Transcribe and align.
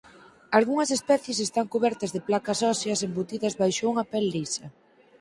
Algunhas 0.57 0.89
especies 0.97 1.39
están 1.47 1.67
cubertas 1.73 2.13
de 2.15 2.23
placas 2.27 2.59
óseas 2.73 3.03
embutidas 3.07 3.57
baixo 3.61 3.83
unha 3.91 4.07
pel 4.11 4.25
lisa. 4.35 4.65